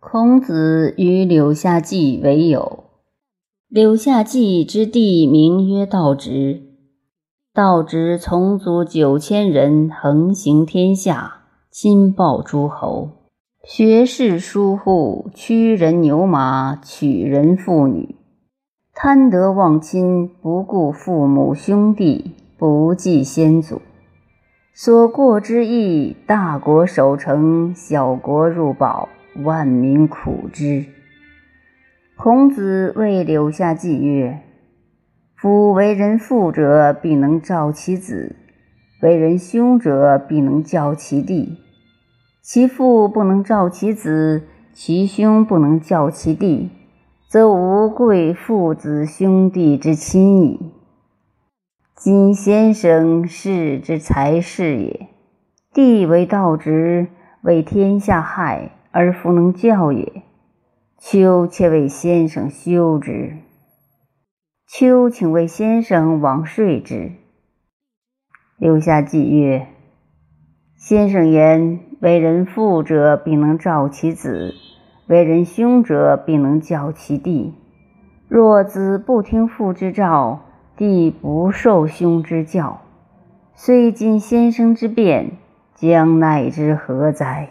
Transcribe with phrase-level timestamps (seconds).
[0.00, 2.84] 孔子与柳下季为友。
[3.68, 6.62] 柳下季之弟名曰道直。
[7.52, 11.40] 道直从族九千人，横行天下，
[11.72, 13.10] 亲报诸侯，
[13.64, 18.14] 学士疏户，驱人牛马，娶人妇女，
[18.94, 23.82] 贪得忘亲，不顾父母兄弟，不计先祖。
[24.72, 29.08] 所过之役，大国守城，小国入保。
[29.42, 30.86] 万民苦之。
[32.16, 34.40] 孔子未柳下季曰
[35.36, 38.34] ：“夫为人父者，必能召其子；
[39.00, 41.58] 为人兄者，必能教其弟。
[42.42, 46.70] 其父不能召其子，其兄不能教其弟，
[47.28, 50.72] 则无贵父子兄弟之亲矣。
[51.94, 55.08] 今先生世之才是也，
[55.72, 57.08] 弟为道直，
[57.42, 60.24] 为天下害。”而弗能教也。
[60.98, 63.36] 丘且为先生修之。
[64.66, 67.12] 丘请为先生往睡之。
[68.58, 69.68] 留下记曰
[70.74, 74.50] ：“先生言，为人父者，必能照其子；
[75.06, 77.54] 为人兄者，必能教其弟。
[78.26, 80.40] 若子不听父之召，
[80.76, 82.80] 弟不受兄之教，
[83.54, 85.36] 虽今先生之辩，
[85.76, 87.50] 将奈之何哉？”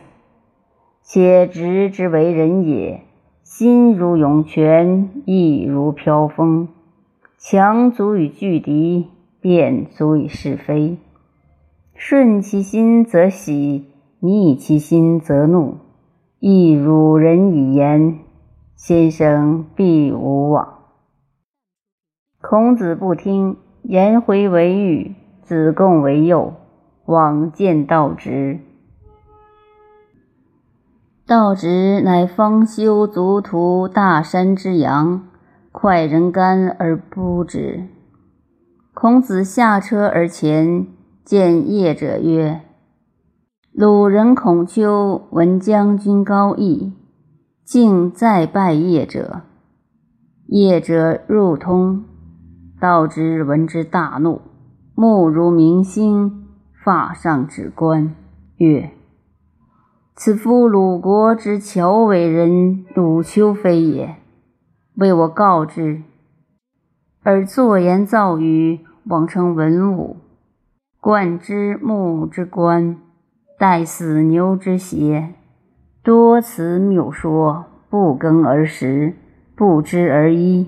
[1.10, 3.00] 且直之为人也，
[3.42, 6.68] 心如涌泉，意如飘风，
[7.38, 9.08] 强足以拒敌，
[9.40, 10.98] 辩足以是非。
[11.96, 13.86] 顺其心则喜，
[14.20, 15.78] 逆其心则怒，
[16.40, 18.20] 亦如人以言，
[18.76, 20.80] 先生必无往。
[22.42, 26.54] 孔子不听，颜回为欲，子贡为右，
[27.06, 28.60] 往见道直。
[31.28, 35.28] 道直乃方修足徒大山之阳，
[35.74, 37.84] 快人干而不止。
[38.94, 40.88] 孔子下车而前，
[41.26, 42.62] 见业者曰
[43.76, 46.94] ：“鲁人孔丘闻将军高义，
[47.66, 49.42] 竟再拜业者。
[50.46, 52.06] 业者入通，
[52.80, 54.40] 道直闻之大怒，
[54.96, 56.48] 目如明星，
[56.86, 58.16] 发上指冠，
[58.56, 58.92] 曰。”
[60.20, 64.16] 此夫鲁国之乔伟人鲁丘非也，
[64.96, 66.02] 为我告之，
[67.22, 70.18] 而作言造语，妄称文武，
[71.00, 72.98] 冠之木之冠，
[73.60, 75.36] 戴死牛之鞋，
[76.02, 79.14] 多辞谬说，不耕而食，
[79.56, 80.68] 不知而医，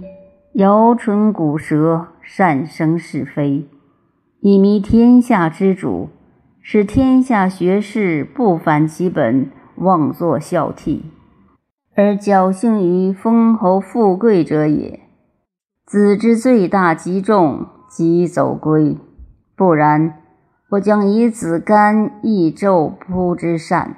[0.53, 3.67] 摇唇鼓舌，善生是非，
[4.41, 6.09] 以迷天下之主。
[6.71, 11.01] 使天下学士不反其本，妄作孝悌，
[11.95, 14.99] 而侥幸于封侯富贵者也。
[15.87, 18.99] 子之罪大极重，即走归。
[19.55, 20.21] 不然，
[20.69, 23.97] 我将以子干益纣扑之善。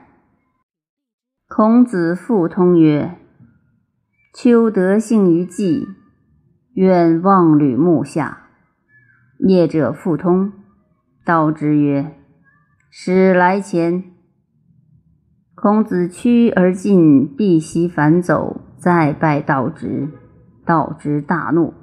[1.49, 3.17] 孔子复通曰
[4.33, 5.89] ：“丘德幸于季，
[6.75, 8.43] 愿望履木下。”
[9.39, 10.53] 业者复通，
[11.25, 12.15] 道之曰。
[12.93, 14.03] 使来前，
[15.55, 20.09] 孔子趋而进，必席反走，再拜道直。
[20.65, 21.73] 道直大怒，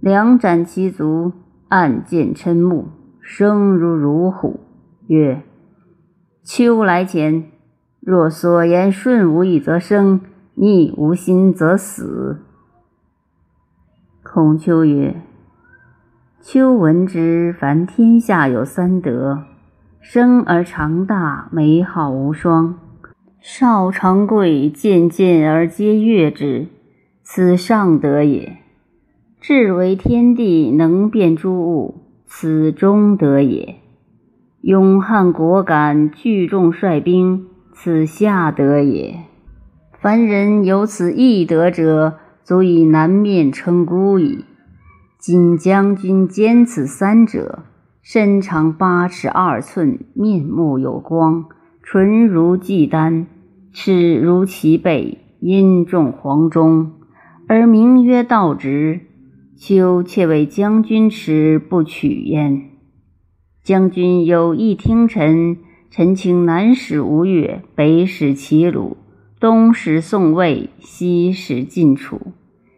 [0.00, 1.32] 两斩其足，
[1.68, 2.88] 按剑嗔目，
[3.20, 4.58] 声如如虎，
[5.06, 5.44] 曰
[6.42, 7.44] ：“秋来前，
[8.00, 10.20] 若所言顺无益则生，
[10.54, 12.42] 逆无心则死。”
[14.24, 15.22] 孔丘曰
[16.42, 19.44] ：“丘闻之，凡天下有三德。”
[20.02, 22.74] 生而长大，美好无双；
[23.38, 26.68] 少长贵，渐渐而皆悦之，
[27.22, 28.56] 此上德也。
[29.40, 33.76] 至为天地，能变诸物，此中德也。
[34.62, 39.20] 勇悍果敢，聚众率兵，此下德也。
[40.00, 44.46] 凡人有此一德者，足以南面称孤矣。
[45.18, 47.64] 今将军兼此三者。
[48.02, 51.44] 身长八尺二寸，面目有光，
[51.82, 53.26] 唇如祭丹，
[53.72, 56.92] 齿如齐背，音重黄钟，
[57.46, 59.02] 而名曰道直。
[59.54, 62.70] 丘且为将军耻，不取焉。
[63.62, 65.58] 将军有意听臣，
[65.90, 68.96] 臣请南使吴越，北使齐鲁，
[69.38, 72.32] 东使宋魏，西使晋楚，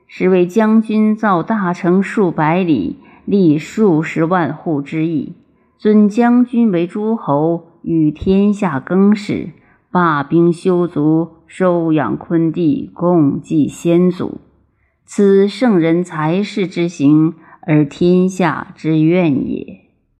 [0.08, 2.98] 使为将军造大城数百里。
[3.24, 5.34] 立数十万户之邑，
[5.78, 9.50] 尊将军为诸侯，与天下更始，
[9.90, 14.40] 罢兵修足，收养昆弟，共祭先祖。
[15.04, 17.34] 此圣人才士之行，
[17.66, 19.81] 而天下之愿也。